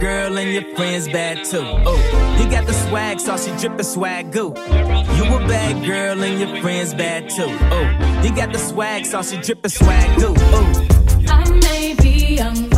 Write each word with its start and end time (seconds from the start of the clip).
girl 0.00 0.38
and 0.38 0.52
your 0.52 0.74
friends 0.74 1.06
bad 1.08 1.44
too. 1.44 1.62
Oh, 1.62 2.38
you 2.40 2.50
got 2.50 2.66
the 2.66 2.72
swag, 2.72 3.20
so 3.20 3.36
she 3.36 3.50
drippin' 3.60 3.84
swag 3.84 4.32
goo. 4.32 4.54
You 4.56 5.24
a 5.36 5.38
bad 5.46 5.84
girl 5.84 6.22
and 6.22 6.40
your 6.40 6.60
friends 6.62 6.94
bad 6.94 7.28
too. 7.28 7.44
Oh, 7.46 8.22
you 8.24 8.34
got 8.34 8.52
the 8.52 8.58
swag, 8.58 9.04
so 9.04 9.22
she 9.22 9.36
drippin' 9.36 9.70
swag 9.70 10.18
goo. 10.18 10.34
Oh. 10.36 10.86
I 11.28 11.50
may 11.50 11.94
be 11.94 12.36
young, 12.36 12.68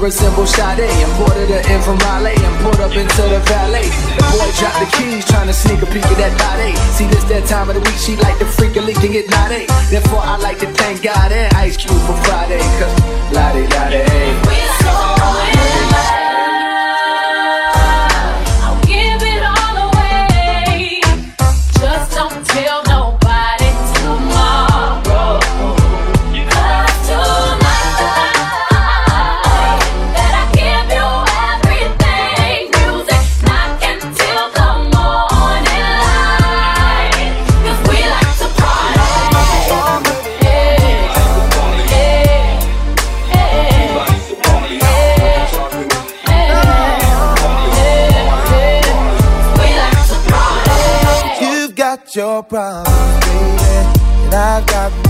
resemble 0.00 0.46
Sade. 0.46 0.88
Imported 1.04 1.50
her 1.52 1.62
in 1.68 1.82
from 1.82 1.98
Raleigh 1.98 2.32
and 2.32 2.56
pulled 2.64 2.80
up 2.80 2.96
into 2.96 3.22
the 3.28 3.40
valet. 3.44 3.84
The 4.16 4.24
boy 4.32 4.48
dropped 4.56 4.80
the 4.80 4.88
keys, 4.96 5.24
trying 5.26 5.48
to 5.48 5.52
sneak 5.52 5.82
a 5.82 5.86
peek 5.92 6.06
at 6.08 6.16
that 6.16 6.32
body. 6.40 6.72
See, 6.96 7.06
this 7.06 7.24
that 7.24 7.44
time 7.44 7.68
of 7.68 7.74
the 7.74 7.82
week, 7.82 7.98
she 8.00 8.16
like 8.16 8.38
to 8.38 8.46
freak 8.46 8.76
a 8.76 8.80
leak 8.80 8.96
and 9.04 9.12
get 9.12 9.28
naughty. 9.28 9.66
Therefore, 9.90 10.24
I 10.24 10.36
like 10.38 10.58
to 10.60 10.68
thank 10.72 11.02
God 11.02 11.32
and 11.32 11.52
Ice 11.56 11.76
Cube 11.76 12.00
for 12.08 12.16
Friday, 12.24 12.64
cause 12.80 12.96
lottie, 13.30 13.68
lottie. 13.76 14.36
your 15.52 15.55
problems, 52.48 53.24
baby, 53.24 53.96
and 54.26 54.34
I've 54.34 54.66
got 54.66 55.05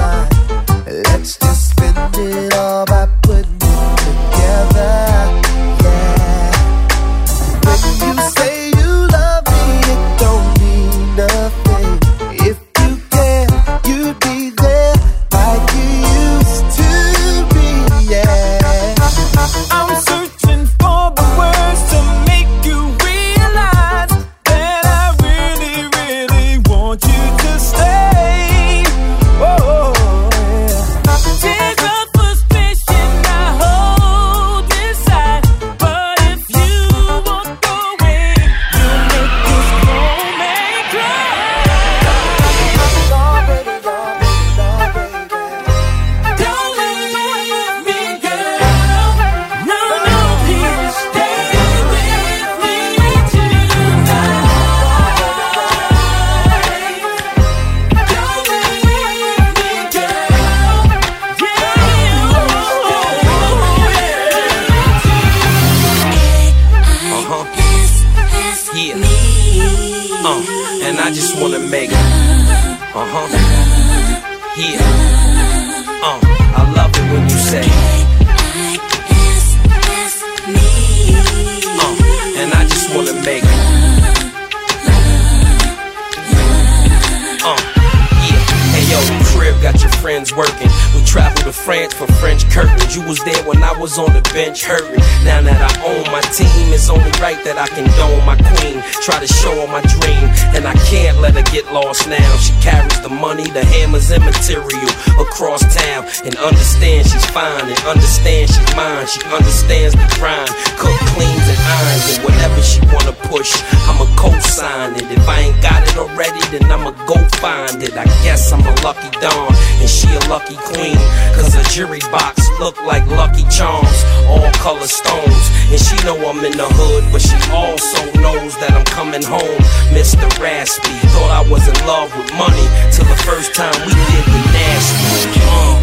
French. 92.86 92.96
You 92.96 93.08
was 93.08 93.22
there 93.24 93.42
when 93.44 93.62
I 93.62 93.72
was 93.78 93.98
on 93.98 94.12
the 94.12 94.22
bench 94.32 94.64
hurting. 94.64 95.00
Now 95.24 95.42
that 95.42 95.58
I 95.58 95.72
own 95.86 96.04
my 96.12 96.20
team, 96.34 96.72
it's 96.72 96.88
only 96.88 97.10
right 97.20 97.38
that 97.44 97.58
I 97.58 97.66
can 97.68 97.86
dome 97.98 98.24
my 98.26 98.36
queen. 98.36 98.82
Try 99.02 99.18
to 99.20 99.26
show 99.26 99.52
her 99.60 99.68
my 99.68 99.82
dream, 99.82 100.26
and 100.54 100.66
I 100.66 100.74
can't 100.86 101.18
let 101.18 101.34
her 101.34 101.46
get 101.52 101.66
lost 101.72 102.08
now. 102.08 102.36
She 102.38 102.52
carries 102.62 103.00
the 103.02 103.08
money, 103.08 103.50
the 103.50 103.64
hammers, 103.64 104.10
and 104.10 104.24
material 104.24 104.90
across 105.18 105.62
town. 105.74 106.06
And 106.24 106.36
understand 106.36 107.06
she's 107.06 107.26
fine, 107.30 107.66
and 107.66 107.80
understand 107.86 108.50
she's 108.50 108.72
mine. 108.76 109.06
She 109.06 109.20
understands 109.26 109.94
the 109.94 110.06
grind, 110.18 110.50
cook, 110.78 110.96
cleans, 111.14 111.46
and 111.46 111.60
irons. 111.60 112.06
And 112.16 112.22
whatever 112.24 112.60
she 112.62 112.80
wanna 112.92 113.16
push, 113.28 113.50
I'ma 113.90 114.06
co-sign 114.16 114.96
it. 114.96 115.06
If 115.10 115.26
I 115.28 115.50
ain't 115.50 115.60
got 115.62 115.82
it 115.82 115.96
already, 115.96 116.42
then 116.54 116.70
I'ma 116.70 116.92
go 117.06 117.16
find 117.42 117.82
it. 117.82 117.94
I 117.96 118.06
guess 118.22 118.52
I'm 118.52 118.62
a 118.62 118.74
lucky 118.82 119.10
dawn, 119.18 119.52
and 119.82 119.90
she 119.90 120.08
a 120.14 120.22
lucky 120.28 120.56
queen. 120.70 120.98
Cause 121.34 121.54
a 121.54 121.64
jury 121.74 122.00
box 122.10 122.46
look 122.60 122.75
like 122.84 123.06
Lucky 123.06 123.44
Charms, 123.48 124.04
all 124.28 124.50
color 124.60 124.86
stones. 124.86 125.44
And 125.70 125.80
she 125.80 125.96
know 126.04 126.16
I'm 126.28 126.44
in 126.44 126.52
the 126.56 126.68
hood, 126.68 127.04
but 127.12 127.22
she 127.22 127.36
also 127.50 128.00
knows 128.20 128.56
that 128.58 128.72
I'm 128.72 128.84
coming 128.84 129.22
home. 129.22 129.60
Mr. 129.94 130.26
Raspy, 130.40 130.92
thought 131.14 131.30
I 131.30 131.42
was 131.48 131.66
in 131.68 131.78
love 131.86 132.10
with 132.16 132.30
money 132.36 132.66
till 132.92 133.06
the 133.06 133.18
first 133.24 133.54
time 133.54 133.74
we 133.86 133.92
did 133.94 134.24
the 134.28 134.40
nasty. 134.52 135.40
Uh, 135.40 135.76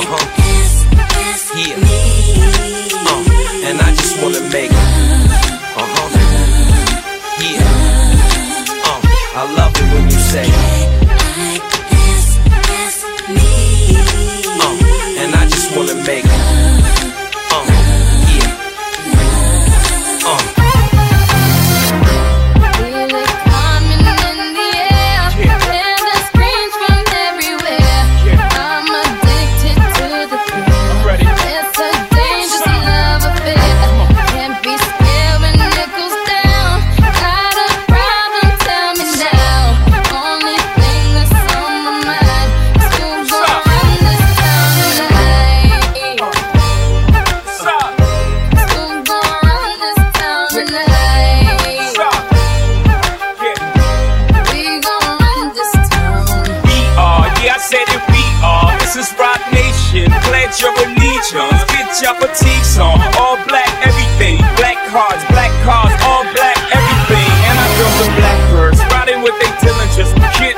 uh-huh. 0.00 0.24
Yeah. 1.54 1.78
Uh, 3.06 3.68
and 3.68 3.80
I 3.80 3.90
just 3.94 4.20
wanna 4.22 4.40
make 4.50 4.72
Uh-huh. 4.72 6.08
Yeah. 7.40 7.62
Uh, 8.84 9.00
I 9.38 9.42
love 9.56 9.72
it 9.76 9.86
when 9.94 10.04
you 10.10 10.18
say 10.18 10.73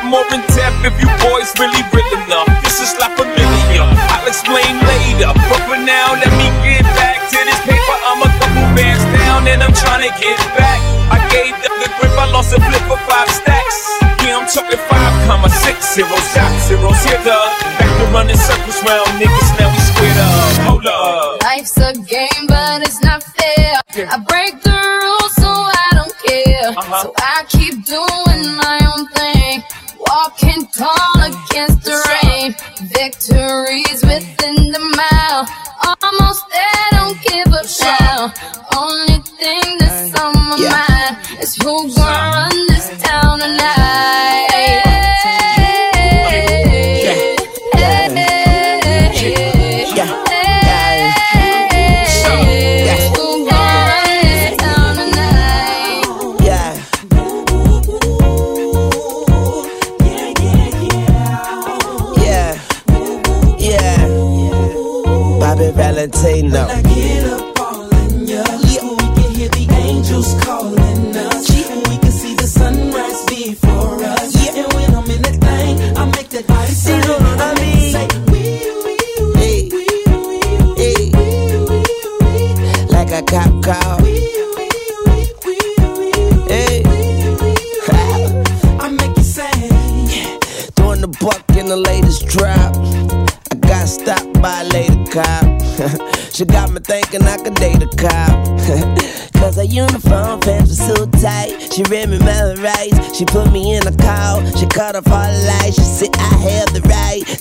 more 0.07 0.27
in 0.31 0.43
depth 0.55 0.87
if 0.87 0.95
you 1.03 1.11
boys 1.19 1.51
really 1.59 1.83
real 1.91 2.07
enough. 2.23 2.47
This 2.63 2.79
is 2.79 2.95
like 3.03 3.15
familiar. 3.19 3.83
I'll 4.15 4.27
explain 4.27 4.79
later. 4.87 5.31
But 5.51 5.61
for 5.67 5.79
now, 5.79 6.15
let 6.15 6.31
me 6.39 6.47
get 6.63 6.87
back 6.95 7.19
to 7.31 7.39
this 7.43 7.61
paper. 7.67 7.97
I'm 8.07 8.23
a 8.23 8.31
couple 8.39 8.67
bands 8.79 9.03
down 9.19 9.51
and 9.51 9.63
I'm 9.63 9.75
trying 9.75 10.07
to 10.07 10.13
get 10.23 10.39
back. 10.55 10.79
I 11.11 11.19
gave 11.35 11.55
them 11.59 11.75
the 11.83 11.91
grip, 11.99 12.15
I 12.15 12.31
lost 12.31 12.55
a 12.55 12.59
flip 12.63 12.83
for 12.87 12.99
five 13.11 13.29
stacks. 13.31 13.79
Yeah, 14.23 14.39
I'm 14.39 14.47
talking 14.47 14.79
five 14.87 15.15
comma 15.27 15.51
six 15.51 15.95
zero 15.95 16.17
shot 16.35 16.51
zeros 16.67 17.03
here 17.03 17.19
the 17.27 17.37
back 17.79 17.91
to 17.99 18.07
running 18.15 18.39
circles 18.39 18.79
round 18.87 19.11
niggas. 19.19 19.46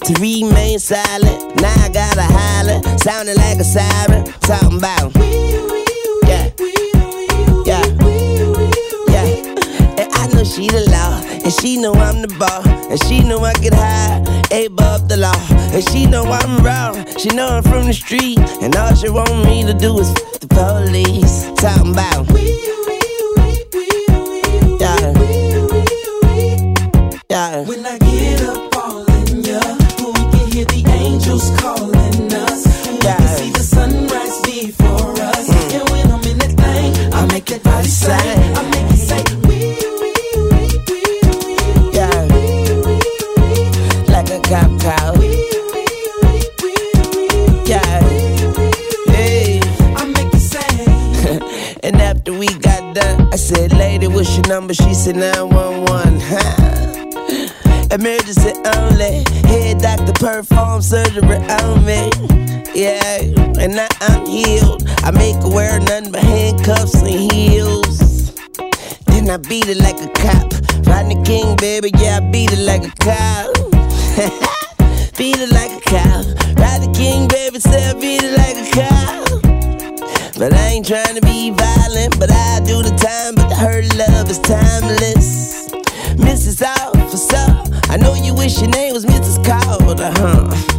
To 0.06 0.14
remain 0.22 0.80
silent. 0.80 1.60
Now 1.62 1.74
I 1.84 1.90
gotta 1.90 2.24
holler. 2.24 2.82
Sounding 2.98 3.36
like 3.38 3.60
a 3.60 3.64
siren. 3.64 4.26
Talking 4.42 4.78
about. 4.78 5.12
Yeah. 6.28 6.52
Yeah. 7.66 7.84
Yeah, 9.08 9.26
and 10.00 10.10
I 10.14 10.28
know 10.34 10.44
she 10.44 10.68
the 10.68 10.86
law, 10.92 11.22
and 11.44 11.52
she 11.54 11.78
know 11.78 11.94
I'm 11.94 12.22
the 12.22 12.28
ball, 12.38 12.68
and 12.92 13.02
she 13.06 13.22
know 13.24 13.40
I 13.40 13.54
get 13.54 13.74
high, 13.74 14.20
above 14.52 15.08
the 15.10 15.18
law, 15.18 15.36
and 15.74 15.84
she 15.90 16.06
know 16.06 16.24
I'm 16.26 16.64
raw. 16.64 16.94
She 17.18 17.30
know 17.30 17.48
I'm 17.48 17.64
from 17.64 17.86
the 17.88 17.94
street, 17.94 18.40
and 18.62 18.76
all 18.76 18.94
she 18.96 19.10
want 19.10 19.32
me 19.46 19.64
to 19.64 19.74
do 19.74 19.98
is 20.00 20.10
f- 20.10 20.40
the 20.42 20.48
police. 20.48 21.46
Talking 21.62 21.94
about, 21.94 22.28
yeah, 24.82 25.14
yeah, 27.30 27.66
When 27.68 27.86
I 27.86 27.98
get 28.00 28.42
up 28.44 28.75
hear 30.56 30.66
the 30.66 30.84
angels 31.04 31.52
calling 31.60 32.34
us. 32.48 32.62
We 32.88 32.98
Yeah. 33.04 33.18
can 33.18 33.28
see 33.38 33.50
the 33.58 33.64
sunrise 33.76 34.38
before 34.48 35.12
us. 35.32 35.48
Mm. 35.50 35.76
And 35.76 35.90
when 35.92 36.06
I'm 36.16 36.24
in 36.32 36.38
that 36.44 36.54
thing, 36.64 36.92
I 37.14 37.22
make 37.34 37.46
that 37.52 37.62
body. 37.64 37.90
I 38.60 38.62
make 38.74 38.90
it 38.96 39.02
say, 39.10 39.24
yeah, 41.98 42.20
like 44.14 44.30
a 44.38 44.40
cop 44.50 44.72
call, 44.84 45.14
yeah, 47.72 48.00
hey. 49.12 49.60
I 50.00 50.04
make 50.16 50.34
it 50.40 50.46
sing. 50.52 51.42
And 51.86 51.96
after 52.02 52.32
we 52.42 52.48
got 52.70 52.96
done, 52.96 53.28
I 53.34 53.36
said, 53.36 53.74
Lady, 53.74 54.08
what's 54.08 54.32
your 54.38 54.48
number? 54.48 54.74
She 54.74 54.94
said, 54.94 55.16
911. 55.18 56.20
Huh? 56.22 56.62
Only 57.92 58.25
arm 60.76 60.82
surgery 60.82 61.38
on 61.62 61.86
me. 61.86 62.12
Yeah, 62.76 63.22
and 63.62 63.76
now 63.78 63.88
I'm 64.02 64.26
healed. 64.26 64.84
I 65.04 65.12
make 65.12 65.38
her 65.38 65.50
wear 65.50 65.80
nothing 65.80 66.12
but 66.12 66.22
handcuffs 66.22 67.02
and 67.02 67.32
heels. 67.32 68.36
Then 69.06 69.30
I 69.30 69.38
beat 69.38 69.70
it 69.70 69.78
like 69.78 69.96
a 70.02 70.10
cop. 70.10 70.52
Rodney 70.86 71.16
King, 71.24 71.56
baby, 71.56 71.92
yeah, 71.98 72.18
I 72.18 72.30
beat 72.30 72.52
it 72.52 72.60
like 72.60 72.84
a 72.84 72.92
cop. 73.00 73.54
beat 75.18 75.38
it 75.40 75.52
like 75.54 75.72
a 75.72 75.82
cop. 75.90 76.26
the 76.84 76.92
King, 76.94 77.30
baby, 77.30 77.60
said 77.60 78.02
beat 78.02 78.22
it 78.22 78.38
like 78.38 78.58
a 78.58 78.68
cow. 78.76 79.24
But 80.38 80.52
I 80.52 80.68
ain't 80.76 80.86
trying 80.86 81.16
to 81.16 81.22
be 81.22 81.52
violent, 81.52 82.20
but 82.20 82.30
I 82.30 82.60
do 82.66 82.84
the 82.84 82.94
time. 83.00 83.36
But 83.36 83.50
her 83.56 83.82
love 83.96 84.30
is 84.30 84.40
timeless. 84.40 85.85
Mrs. 86.18 86.62
Officer. 86.62 87.46
I 87.92 87.98
know 87.98 88.14
you 88.16 88.34
wish 88.34 88.60
your 88.60 88.70
name 88.70 88.94
was 88.94 89.06
Mrs. 89.06 89.44
Carter, 89.46 90.12
huh? 90.16 90.76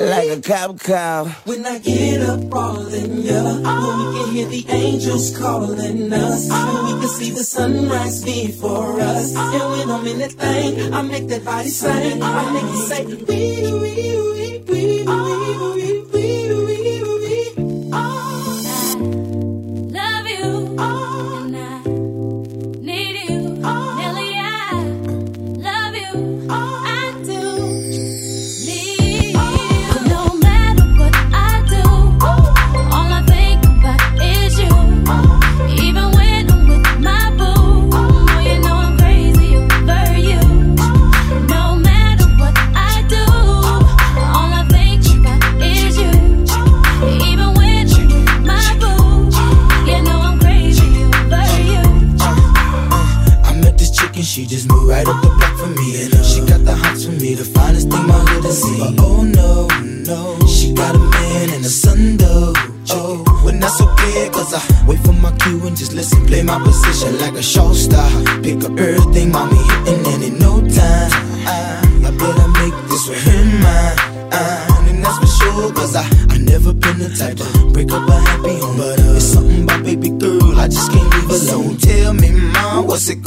Like 0.00 0.28
a 0.38 0.40
cop 0.40 0.78
call. 0.80 1.26
When 1.44 1.66
I 1.66 1.78
get 1.80 2.22
up 2.22 2.48
calling 2.50 3.18
ya, 3.18 3.42
oh. 3.64 3.88
when 3.88 4.14
we 4.14 4.20
can 4.20 4.34
hear 4.34 4.46
the 4.46 4.64
angels 4.72 5.36
calling 5.36 6.12
us, 6.12 6.48
oh. 6.50 6.84
when 6.84 6.94
we 6.94 7.00
can 7.00 7.08
see 7.08 7.30
the 7.30 7.42
sunrise 7.42 8.24
before 8.24 9.00
us, 9.00 9.34
oh. 9.36 9.52
and 9.52 9.88
when 9.88 9.98
I'm 10.00 10.06
in 10.06 10.18
that 10.20 10.32
thing, 10.32 10.94
I 10.94 11.02
make 11.02 11.26
that 11.28 11.44
body 11.44 11.68
sing, 11.68 12.22
I 12.22 12.52
make 12.52 12.62
it 12.62 12.88
say, 12.88 13.04
wee, 13.06 13.72
wee, 13.72 14.32
wee. 14.32 14.47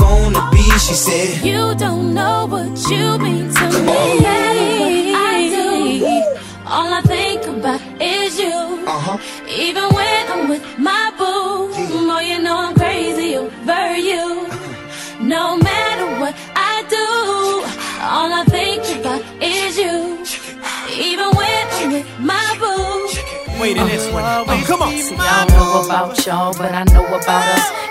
gonna 0.01 0.43
be, 0.51 0.63
she 0.85 0.95
said. 1.05 1.45
You 1.45 1.75
don't 1.85 2.13
know 2.17 2.37
what 2.53 2.71
you 2.91 3.05
mean 3.25 3.47
to 3.57 3.65
Come 3.73 3.85
me. 3.85 3.97
On. 3.97 4.23
That 4.27 4.55
is 4.65 4.79
what 4.81 4.95
I 5.29 5.37
do. 5.57 5.69
All 6.75 6.91
I 6.99 7.01
think 7.13 7.41
about 7.55 7.81
is 8.01 8.39
you. 8.43 8.57
Uh-huh. 8.95 9.17
Even 9.65 9.85
when 9.97 10.23
I'm 10.33 10.43
with 10.51 10.63
my 10.87 11.05
boo. 11.19 11.71
Yeah. 11.73 12.07
more 12.07 12.23
you 12.31 12.37
know 12.45 12.57
I'm 12.65 12.75
crazy 12.75 13.29
over 13.37 13.85
you. 14.09 14.25
No 15.35 15.43
matter 15.69 16.07
what 16.21 16.33
I 16.73 16.75
do, 16.97 17.07
all 18.15 18.31
I 18.41 18.43
think 18.55 18.81
about 18.99 19.21
is 19.41 19.77
you. 19.83 19.95
Even 21.07 21.29
when 21.39 21.63
I'm 21.77 21.91
with 21.95 22.09
my 22.31 22.47
boo. 22.61 23.61
Wait 23.61 23.77
in 23.77 23.85
this 23.87 24.05
one. 24.11 24.23
Oh, 24.25 24.63
come 24.65 24.81
on. 24.81 24.91
See, 24.97 25.15
I 25.15 25.45
don't 25.45 25.57
know 25.57 25.85
about 25.85 26.25
y'all, 26.25 26.53
but 26.57 26.71
I 26.73 26.83
know 26.93 27.05
about 27.05 27.45
us 27.57 27.90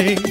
day. 0.00 0.29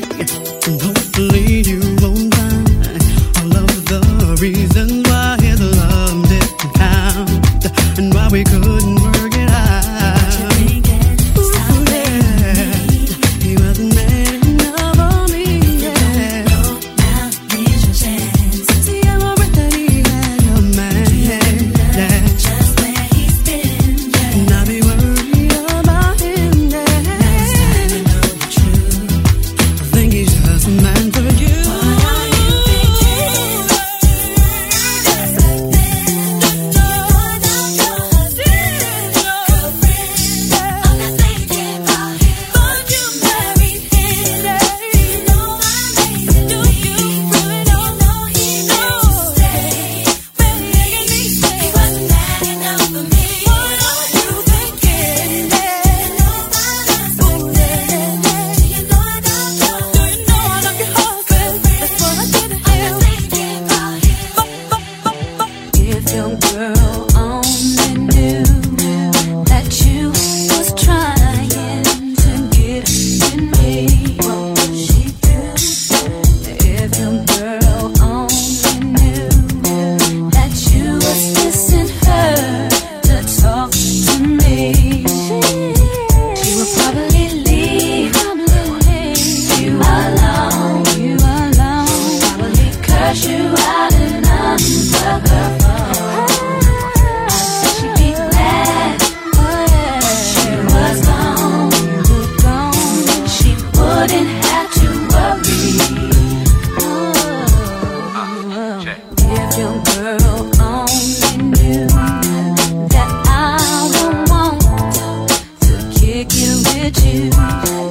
you. 117.12 117.89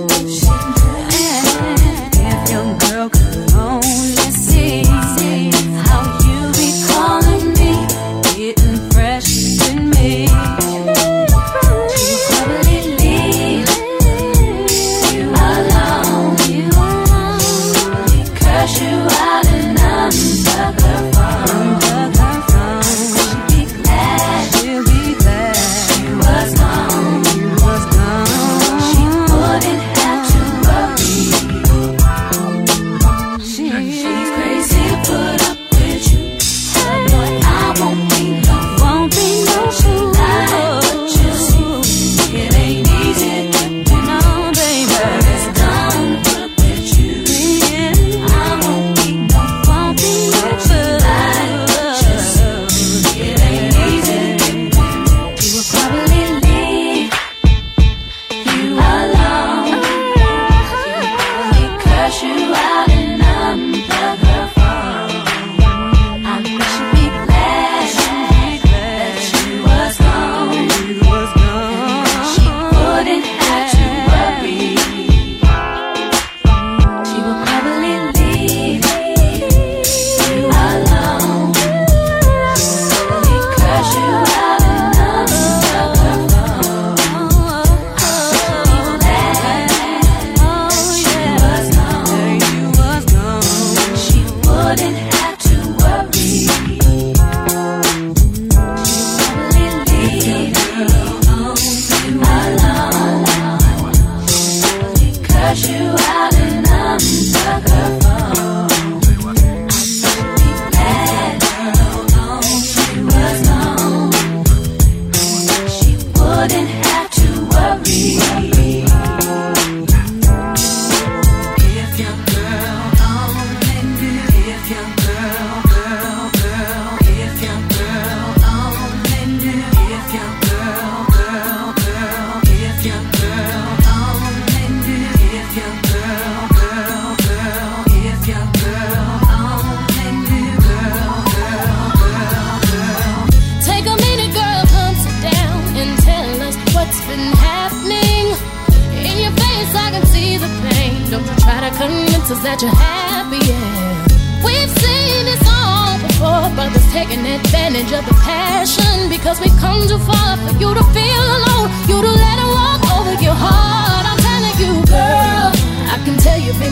you 105.68 105.76
out. 105.76 106.17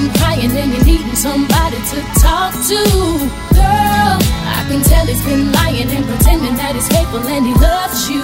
been 0.06 0.14
crying 0.20 0.50
and 0.50 0.72
you're 0.72 0.84
needing 0.84 1.16
somebody 1.16 1.76
to 1.90 1.98
talk 2.20 2.52
to. 2.52 2.80
Girl, 3.54 4.16
I 4.54 4.60
can 4.68 4.82
tell 4.82 5.06
he's 5.06 5.22
been 5.24 5.52
lying 5.52 5.88
and 5.90 6.04
pretending 6.04 6.54
that 6.56 6.74
he's 6.74 6.88
faithful 6.88 7.22
and 7.26 7.46
he 7.46 7.54
loves 7.54 8.10
you. 8.10 8.22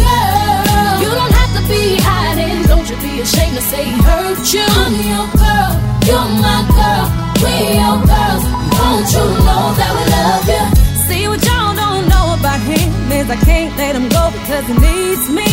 Girl, 0.00 0.94
you 1.02 1.10
don't 1.10 1.34
have 1.40 1.52
to 1.58 1.62
be 1.68 2.00
hiding. 2.00 2.64
Don't 2.64 2.86
you 2.88 2.96
be 2.96 3.20
ashamed 3.20 3.56
to 3.56 3.62
say 3.62 3.84
he 3.84 3.96
hurt 4.02 4.40
you. 4.52 4.64
I'm 4.64 4.94
your 5.12 5.26
girl, 5.36 5.72
you're 6.08 6.30
my 6.40 6.60
girl, 6.72 7.06
we 7.42 7.54
your 7.76 7.98
girls. 8.08 8.44
Don't 8.72 9.08
you 9.12 9.26
know 9.44 9.64
that 9.76 9.90
we 9.96 10.04
love 10.16 10.46
you? 10.48 10.64
See 11.08 11.24
what 11.28 11.40
y'all 11.44 11.74
don't 11.76 12.08
know 12.08 12.36
about 12.38 12.60
him 12.60 12.88
is 13.12 13.28
I 13.28 13.36
can't 13.44 13.76
let 13.76 13.96
him 13.96 14.08
go 14.08 14.30
because 14.32 14.64
he 14.66 14.74
needs 14.80 15.28
me. 15.28 15.50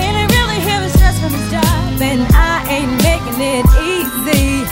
And 0.00 0.12
it 0.20 0.28
really 0.36 0.60
him 0.60 0.82
is 0.84 0.92
stressed 0.92 1.20
from 1.20 1.32
his 1.32 1.50
job, 1.50 2.02
and 2.02 2.22
I 2.32 2.64
ain't 2.68 2.99
it 3.40 3.64
easy. 3.80 4.68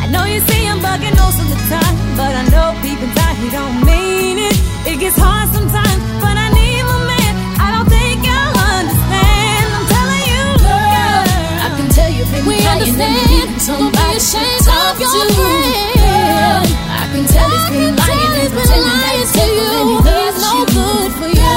I 0.00 0.06
know 0.12 0.24
you 0.24 0.40
see 0.44 0.62
him 0.68 0.78
bugging 0.84 1.16
most 1.16 1.40
of 1.40 1.48
the 1.48 1.60
time, 1.72 1.96
but 2.16 2.32
I 2.36 2.44
know 2.52 2.76
deep 2.84 3.00
inside 3.00 3.36
he 3.40 3.48
don't 3.48 3.80
mean 3.84 4.36
it. 4.38 4.56
It 4.84 5.00
gets 5.00 5.16
hard 5.16 5.48
sometimes, 5.56 6.00
but 6.20 6.36
I 6.36 6.48
need 6.52 6.84
my 6.84 7.00
man. 7.08 7.32
I 7.56 7.66
don't 7.72 7.88
think 7.88 8.20
you'll 8.20 8.56
understand. 8.60 9.66
I'm 9.72 9.86
telling 9.88 10.24
you, 10.32 10.44
girl. 10.60 11.24
I 11.64 11.68
can 11.76 11.88
tell 11.96 12.10
you've 12.12 12.30
been 12.32 12.44
We 12.44 12.60
understand. 12.60 13.16
needing 13.24 13.56
Don't 13.64 13.92
be 13.92 14.06
ashamed 14.16 14.68
of 14.68 14.94
your 15.00 15.08
friend. 15.32 15.96
Girl, 15.96 16.64
I 17.00 17.04
can 17.12 17.24
tell 17.24 17.48
he's 17.48 17.68
been 17.72 17.94
lying 17.96 18.32
and 18.36 18.52
pretending 18.52 18.98
that 19.00 19.14
he's 19.16 19.32
to 19.32 19.44
and 19.80 19.88
he 19.88 19.98
no 20.44 20.56
good 20.76 21.10
for 21.16 21.30
you. 21.40 21.56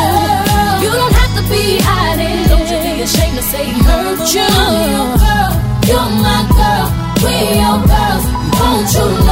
You 0.84 0.90
don't 0.96 1.16
have 1.20 1.34
to 1.40 1.44
be 1.52 1.80
hiding. 1.84 2.48
Don't 2.48 2.68
you 2.72 2.78
be 2.88 3.02
ashamed 3.04 3.36
to 3.36 3.44
say 3.52 3.66
he 3.68 3.80
hurt 3.84 4.24
you. 4.32 4.53
Your 7.52 7.78
girls. 7.90 8.26
Won't 8.60 8.94
you 8.94 9.23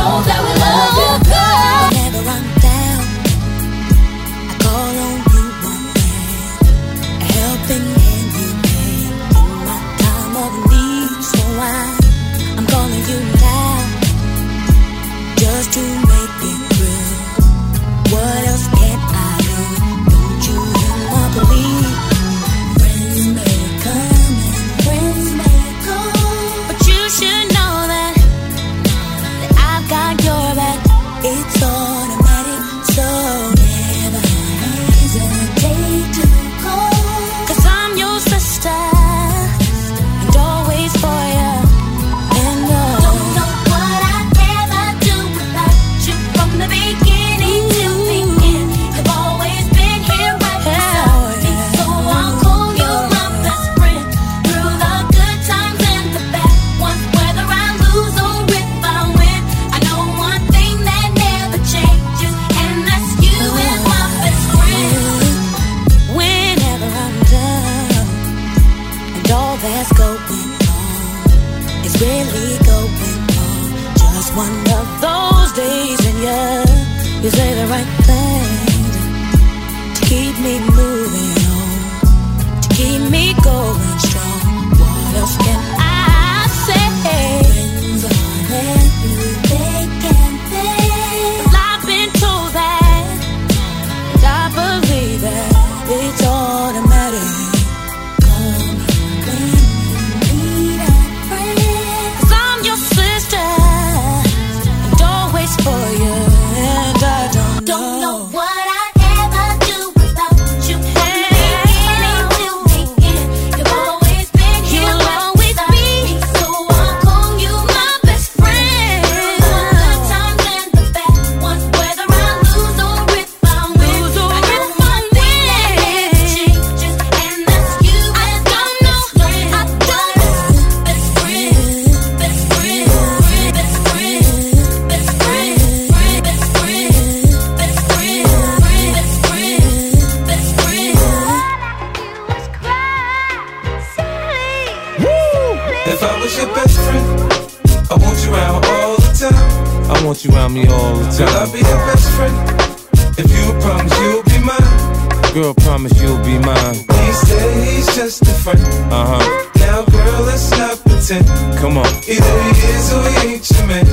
or 162.91 163.03
he 163.09 163.35
ain't 163.35 163.49
your 163.49 163.67
man. 163.67 163.85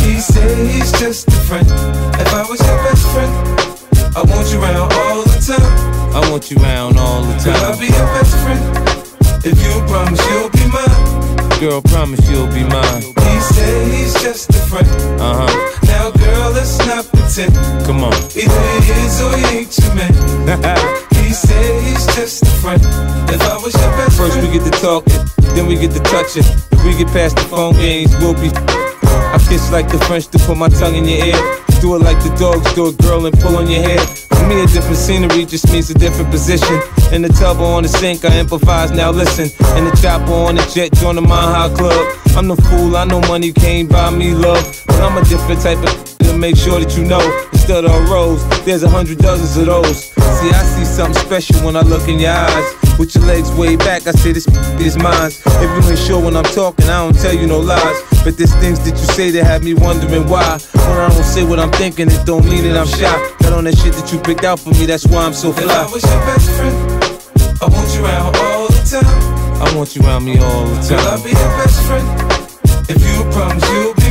he 0.00 0.20
said 0.20 0.58
he's 0.68 0.92
just 0.92 1.28
a 1.28 1.38
friend. 1.48 1.66
If 2.20 2.32
I 2.32 2.44
was 2.48 2.60
your 2.60 2.78
best 2.84 3.04
friend, 3.12 3.32
I 4.16 4.22
want 4.22 4.52
you 4.52 4.60
around 4.60 4.92
all 4.92 5.22
the 5.22 5.38
time. 5.42 5.94
I 6.14 6.30
want 6.30 6.50
you 6.50 6.56
around 6.58 6.98
all 6.98 7.22
the 7.22 7.34
Girl, 7.44 7.56
I'll 7.56 7.78
be 7.78 7.86
your 7.86 8.08
best 8.14 8.34
friend. 8.42 8.62
If 9.44 9.56
you 9.60 9.72
promise 9.88 10.22
you'll 10.30 10.50
be 10.50 10.64
mine. 10.72 11.60
Girl, 11.60 11.82
promise 11.82 12.22
you'll 12.30 12.48
be 12.48 12.64
mine. 12.64 13.02
He 13.02 13.40
said 13.40 13.92
he's 13.92 14.14
just 14.22 14.50
a 14.50 14.60
friend. 14.70 14.88
Uh 15.20 15.46
huh. 15.46 15.86
Now, 15.86 16.10
girl, 16.10 16.50
let's 16.52 16.78
not 16.86 17.06
pretend. 17.08 17.54
Come 17.84 18.04
on. 18.04 18.14
Either 18.36 18.62
he 18.80 18.92
is 19.04 19.20
or 19.20 19.36
he 19.36 19.58
ain't 19.58 19.78
your 19.78 19.94
man. 19.94 20.14
he 21.18 21.32
said 21.32 21.82
he's 21.82 22.06
just 22.14 22.42
a 22.42 22.50
friend. 22.62 22.82
If 23.28 23.42
I 23.42 23.56
get 24.58 24.72
to 24.72 24.80
talking, 24.80 25.18
then 25.54 25.66
we 25.66 25.74
get 25.74 25.90
to 25.92 26.00
touching. 26.00 26.46
If 26.70 26.84
we 26.84 26.94
get 26.96 27.08
past 27.08 27.34
the 27.36 27.42
phone 27.42 27.74
games, 27.74 28.14
we'll 28.18 28.34
be. 28.34 28.50
I 29.34 29.38
kiss 29.48 29.72
like 29.72 29.88
the 29.88 29.98
French 30.06 30.28
to 30.28 30.38
put 30.38 30.56
my 30.56 30.68
tongue 30.68 30.94
in 30.94 31.04
your 31.04 31.26
ear. 31.26 31.40
Do 31.80 31.96
it 31.96 32.02
like 32.02 32.22
the 32.22 32.30
dogs 32.38 32.72
do 32.74 32.88
it, 32.88 32.98
girl, 32.98 33.26
and 33.26 33.34
pull 33.40 33.56
on 33.56 33.68
your 33.68 33.82
hair. 33.82 33.98
For 33.98 34.46
me, 34.46 34.62
a 34.62 34.66
different 34.66 34.96
scenery 34.96 35.44
just 35.44 35.70
means 35.72 35.90
a 35.90 35.94
different 35.94 36.30
position. 36.30 36.78
In 37.12 37.22
the 37.22 37.28
tub 37.28 37.58
or 37.58 37.74
on 37.74 37.82
the 37.82 37.88
sink, 37.88 38.24
I 38.24 38.38
improvise, 38.38 38.92
now 38.92 39.10
listen. 39.10 39.50
In 39.76 39.84
the 39.86 39.96
chopper 40.00 40.32
on 40.32 40.54
the 40.54 40.62
jet, 40.72 40.92
join 40.94 41.16
the 41.16 41.22
Mile 41.22 41.52
High 41.52 41.74
Club. 41.74 42.06
I'm 42.36 42.46
the 42.46 42.56
fool, 42.56 42.96
I 42.96 43.04
know 43.04 43.20
money 43.22 43.52
can't 43.52 43.90
buy 43.90 44.10
me 44.10 44.34
love. 44.34 44.64
But 44.86 45.02
I'm 45.02 45.18
a 45.18 45.24
different 45.24 45.62
type 45.62 45.78
of 45.78 46.13
to 46.24 46.36
make 46.36 46.56
sure 46.56 46.80
that 46.80 46.96
you 46.96 47.04
know. 47.04 47.22
Instead 47.52 47.84
of 47.84 47.92
a 47.94 48.00
rose, 48.12 48.42
there's 48.64 48.82
a 48.82 48.88
hundred 48.88 49.18
dozens 49.18 49.56
of 49.56 49.66
those. 49.66 50.04
See, 50.12 50.50
I 50.50 50.62
see 50.76 50.84
something 50.84 51.20
special 51.22 51.64
when 51.64 51.76
I 51.76 51.80
look 51.82 52.08
in 52.08 52.18
your 52.18 52.32
eyes. 52.32 52.74
With 52.98 53.14
your 53.14 53.24
legs 53.24 53.50
way 53.52 53.76
back, 53.76 54.06
I 54.06 54.12
say 54.12 54.32
this 54.32 54.46
is 54.80 54.96
mine. 54.96 55.30
If 55.32 55.68
you 55.84 55.90
ain't 55.90 55.98
sure 55.98 56.20
when 56.22 56.36
I'm 56.36 56.44
talking, 56.44 56.84
I 56.86 57.04
don't 57.04 57.16
tell 57.18 57.34
you 57.34 57.46
no 57.46 57.58
lies. 57.58 57.96
But 58.22 58.36
there's 58.36 58.54
things 58.56 58.78
that 58.84 58.90
you 58.98 59.06
say 59.16 59.30
that 59.30 59.44
have 59.44 59.64
me 59.64 59.74
wondering 59.74 60.28
why. 60.28 60.58
When 60.74 60.98
I 60.98 61.08
don't 61.08 61.24
say 61.24 61.44
what 61.44 61.58
I'm 61.58 61.72
thinking, 61.72 62.08
it 62.10 62.24
don't 62.26 62.44
mean 62.44 62.64
that 62.64 62.76
I'm 62.76 62.86
shy. 62.86 63.16
Got 63.40 63.52
on 63.54 63.64
that 63.64 63.76
shit 63.78 63.94
that 63.94 64.12
you 64.12 64.18
picked 64.20 64.44
out 64.44 64.60
for 64.60 64.70
me, 64.70 64.86
that's 64.86 65.06
why 65.06 65.24
I'm 65.24 65.32
so 65.34 65.50
If 65.50 65.58
I 65.58 65.62
fly. 65.62 65.84
was 65.92 66.04
your 66.04 66.20
best 66.28 66.50
friend, 66.56 66.76
I 67.62 67.66
want 67.68 67.88
you 67.94 68.04
around 68.04 68.36
all 68.36 68.68
the 68.68 68.82
time. 68.84 69.62
I 69.62 69.76
want 69.76 69.96
you 69.96 70.02
around 70.02 70.24
me 70.24 70.38
all 70.38 70.64
the 70.66 70.76
time. 70.82 70.98
Girl, 71.00 71.08
I'll 71.08 71.22
be 71.24 71.30
your 71.30 71.52
best 71.58 71.80
friend. 71.86 72.06
If 72.88 73.00
you 73.00 73.24
promise 73.32 73.64
you'll 73.70 73.94
be. 73.94 74.03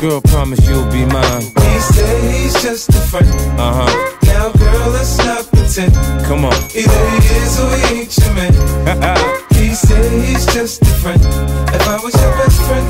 Girl, 0.00 0.22
promise 0.22 0.66
you'll 0.66 0.90
be 0.90 1.04
mine. 1.04 1.42
He 1.42 1.78
said 1.92 2.32
he's 2.32 2.54
just 2.62 2.88
a 2.88 3.00
friend. 3.12 3.28
Uh 3.60 3.84
huh. 3.84 4.16
Now, 4.24 4.50
girl, 4.52 4.88
let's 4.96 5.18
not 5.18 5.44
pretend. 5.52 5.92
Come 6.24 6.46
on. 6.46 6.56
Either 6.72 7.00
he 7.10 7.18
is 7.36 7.60
or 7.60 7.68
he 7.76 8.00
ain't 8.00 8.16
your 8.16 8.32
man. 8.32 8.52
he 9.60 9.74
said 9.74 10.10
he's 10.24 10.46
just 10.46 10.80
a 10.80 10.92
friend. 11.04 11.20
If 11.20 11.86
I 11.86 12.00
was 12.02 12.14
your 12.16 12.32
best 12.40 12.62
friend, 12.64 12.86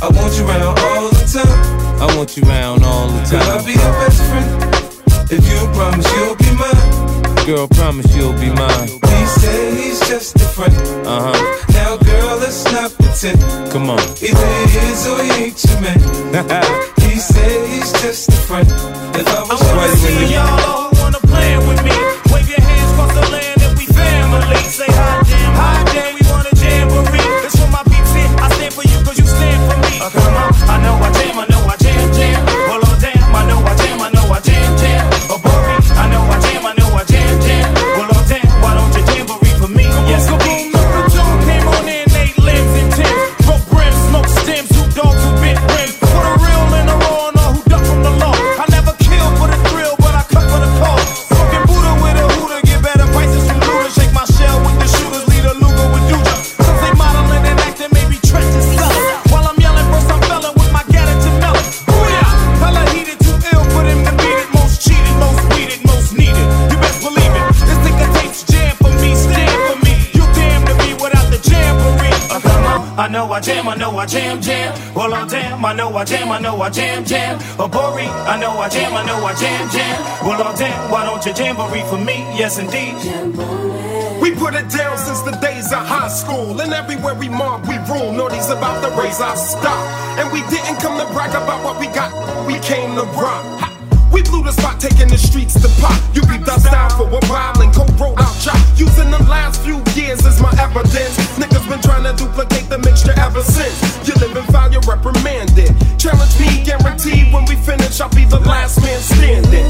I 0.00 0.08
want 0.08 0.32
you 0.38 0.48
around 0.48 0.78
all 0.80 1.10
the 1.10 1.24
time. 1.28 2.00
I 2.00 2.16
want 2.16 2.34
you 2.34 2.44
around 2.44 2.82
all 2.82 3.08
the 3.08 3.22
time. 3.28 3.44
Girl, 3.44 3.50
I'll 3.52 3.66
be 3.66 3.72
your 3.72 3.92
best 4.00 4.22
friend. 4.24 4.82
If 5.30 5.44
you 5.44 5.60
promise 5.76 6.08
you'll 6.16 6.36
be 6.36 6.50
mine. 6.56 7.44
Girl, 7.44 7.68
promise 7.68 8.08
you'll 8.16 8.32
be 8.40 8.48
mine. 8.48 8.88
He 8.88 9.26
said 9.36 9.74
he's 9.76 10.00
just 10.08 10.36
a 10.36 10.48
friend. 10.56 10.76
Uh 11.04 11.28
huh. 11.28 11.72
Now, 11.72 11.96
girl, 11.98 12.11
let's 12.52 12.72
not 12.72 12.92
pretend. 12.94 13.40
Come 13.72 13.90
on. 13.90 13.98
Either 13.98 14.48
he 14.68 14.78
is 14.90 15.06
or 15.06 15.22
he 15.22 15.44
ain't 15.44 15.64
your 15.64 15.80
man. 15.80 16.00
he 17.00 17.18
said 17.18 17.68
he's 17.68 17.92
just 18.02 18.28
a 18.28 18.32
friend. 18.32 18.68
If 19.14 19.28
I 19.28 19.42
was 19.42 19.62
I 19.62 19.76
wanna 19.76 19.96
see 19.96 20.34
y'all 20.34 20.91
I 76.62 76.70
jam, 76.70 77.04
jam. 77.04 77.40
A 77.58 77.66
Bori, 77.66 78.06
I 78.06 78.38
know 78.38 78.52
I 78.52 78.68
jam, 78.68 78.94
I 78.94 79.04
know 79.04 79.18
I 79.26 79.34
jam, 79.34 79.68
jam. 79.70 79.98
Well, 80.24 80.40
I'm 80.40 80.56
damn, 80.56 80.90
why 80.92 81.04
don't 81.04 81.24
you 81.26 81.32
jamboree 81.34 81.82
for 81.90 81.98
me? 81.98 82.22
Yes, 82.38 82.56
indeed. 82.56 82.94
We 84.22 84.32
put 84.36 84.54
it 84.54 84.70
down 84.70 84.96
since 84.96 85.22
the 85.22 85.32
days 85.42 85.72
of 85.72 85.84
high 85.84 86.06
school. 86.06 86.60
And 86.60 86.72
everywhere 86.72 87.14
we 87.14 87.28
mob, 87.28 87.66
we 87.66 87.76
rule. 87.90 88.12
Naughty's 88.12 88.48
about 88.48 88.80
to 88.84 89.02
raise 89.02 89.20
our 89.20 89.36
stock. 89.36 89.84
And 90.20 90.32
we 90.32 90.40
didn't 90.54 90.78
come 90.78 90.96
to 91.04 91.12
brag 91.12 91.30
about 91.30 91.64
what 91.64 91.80
we 91.80 91.86
got, 91.88 92.12
we 92.46 92.60
came 92.60 92.94
to 92.94 93.02
rock. 93.18 93.71
We 94.12 94.22
blew 94.22 94.44
the 94.44 94.52
spot, 94.52 94.78
taking 94.78 95.08
the 95.08 95.16
streets 95.16 95.54
to 95.60 95.68
pop. 95.80 95.96
You 96.12 96.20
be 96.28 96.36
us 96.44 96.64
down 96.68 96.90
for 96.90 97.08
a 97.08 97.20
while 97.32 97.56
and 97.60 97.72
co 97.72 97.88
rolled 97.96 98.20
out 98.20 98.36
chop. 98.40 98.60
Using 98.76 99.10
the 99.10 99.22
last 99.24 99.62
few 99.64 99.80
years 99.96 100.24
as 100.26 100.40
my 100.40 100.52
evidence. 100.60 101.16
Niggas 101.40 101.64
been 101.68 101.80
trying 101.80 102.04
to 102.04 102.12
duplicate 102.12 102.68
the 102.68 102.78
mixture 102.78 103.16
ever 103.16 103.42
since. 103.42 103.74
You 104.06 104.14
live 104.20 104.36
and 104.36 104.46
foul, 104.52 104.70
you're 104.70 104.84
reprimanded. 104.84 105.72
Challenge 105.98 106.34
me, 106.38 106.62
guaranteed 106.62 107.32
when 107.32 107.44
we 107.46 107.56
finish, 107.56 108.00
I'll 108.00 108.12
be 108.12 108.24
the 108.24 108.40
last 108.40 108.82
man 108.82 109.00
standing. 109.00 109.66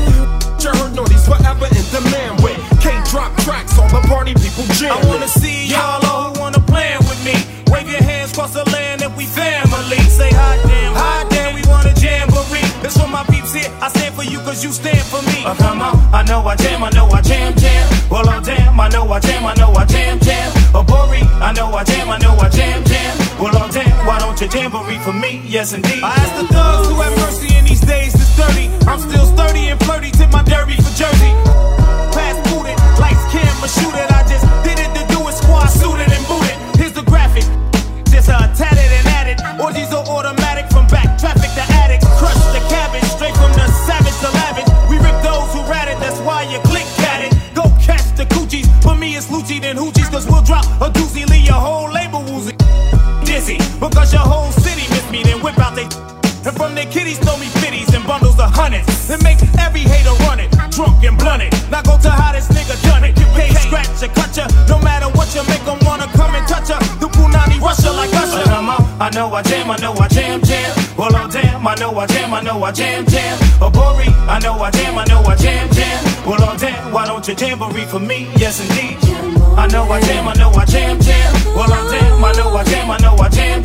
You 0.62 0.70
heard 0.74 0.94
Naughty's 0.94 1.26
forever 1.26 1.66
in 1.66 1.84
demand 1.90 2.42
with 2.42 2.58
K 2.80 2.90
drop 3.10 3.36
tracks, 3.42 3.78
all 3.78 3.88
the 3.88 4.02
party 4.08 4.34
people 4.34 4.64
jam. 4.74 4.92
I 4.92 5.06
wanna 5.06 5.28
see 5.28 5.66
y'all 5.66 6.04
all 6.06 6.34
who 6.34 6.40
wanna 6.40 6.60
plan 6.60 6.98
with 7.06 7.22
me. 7.24 7.34
Wave 7.70 7.88
your 7.88 8.02
hands 8.02 8.32
across 8.32 8.54
the 8.54 8.64
land 8.70 9.02
if 9.02 9.16
we 9.16 9.24
family. 9.24 9.98
Say 10.10 10.30
hi 10.30 10.56
damn, 10.66 10.94
hi 10.94 11.31
cause 14.62 14.64
you 14.64 14.72
stand 14.72 15.06
for 15.06 15.22
me. 15.22 15.44
Uh, 15.44 15.54
come 15.54 15.80
on, 15.80 15.96
I 16.14 16.22
know 16.24 16.40
I 16.42 16.56
jam, 16.56 16.82
I 16.82 16.90
know 16.90 17.06
I 17.08 17.20
jam, 17.20 17.54
jam. 17.56 18.10
Well, 18.10 18.28
oh 18.28 18.40
damn, 18.44 18.78
I 18.78 18.88
know 18.88 19.10
I 19.10 19.20
jam, 19.20 19.44
I 19.44 19.54
know 19.54 19.72
I 19.72 19.84
jam, 19.86 20.18
jam. 20.20 20.52
A 20.74 20.82
Bori, 20.82 21.20
I 21.20 21.52
know 21.52 21.72
I 21.72 21.84
jam, 21.84 22.10
I 22.10 22.18
know 22.18 22.34
I 22.36 22.48
jam, 22.48 22.84
jam. 22.84 23.18
Well, 23.40 23.52
oh 23.54 23.70
damn, 23.72 24.06
why 24.06 24.18
don't 24.18 24.40
you 24.40 24.48
jamboree 24.48 24.98
for 24.98 25.12
me? 25.12 25.42
Yes, 25.46 25.72
indeed. 25.72 26.02
I 26.02 26.14
ask 26.14 26.32
the 26.40 26.46
thugs 26.54 26.88
who 26.88 26.94
have 27.00 27.16
mercy 27.18 27.56
in 27.56 27.64
these 27.64 27.80
days 27.80 28.01
know 72.62 72.68
I 72.68 72.72
jam, 72.72 73.06
jam. 73.06 73.38
A 73.60 73.70
Bori, 73.70 74.06
I 74.28 74.38
know 74.38 74.54
I 74.54 74.70
jam, 74.70 74.98
I 74.98 75.04
know 75.06 75.20
I 75.22 75.36
jam, 75.36 75.68
jam. 75.72 76.26
Well, 76.26 76.38
oh 76.40 76.56
damn, 76.56 76.92
why 76.92 77.06
don't 77.06 77.26
you 77.26 77.34
jamboree 77.34 77.86
for 77.86 77.98
me? 77.98 78.28
Yes, 78.36 78.60
indeed. 78.60 78.98
I 79.56 79.66
know 79.66 79.84
I 79.90 80.00
jam, 80.00 80.28
I 80.28 80.34
know 80.34 80.50
I 80.50 80.64
jam, 80.64 81.00
jam. 81.00 81.34
Well, 81.56 81.66
oh 81.68 81.90
damn, 81.90 82.24
I 82.24 82.32
know 82.32 82.54
I 82.54 82.64
jam, 82.64 82.90
I 82.90 82.98
know 82.98 83.16
I 83.16 83.28
jam, 83.28 83.61